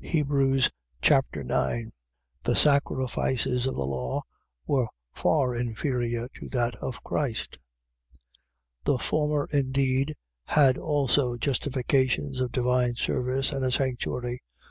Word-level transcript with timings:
Hebrews 0.00 0.70
Chapter 1.02 1.44
9 1.44 1.92
The 2.44 2.56
sacrifices 2.56 3.66
of 3.66 3.74
the 3.74 3.84
law 3.86 4.22
were 4.66 4.86
far 5.12 5.54
inferior 5.54 6.28
to 6.36 6.48
that 6.48 6.76
of 6.76 7.04
Christ. 7.04 7.58
9:1. 8.86 8.86
The 8.86 8.98
former 8.98 9.48
indeed 9.52 10.16
had 10.46 10.78
also 10.78 11.36
justifications 11.36 12.40
of 12.40 12.52
divine 12.52 12.94
service 12.94 13.52
and 13.52 13.66
a 13.66 13.70
sanctuary. 13.70 14.40
9:2. 14.60 14.68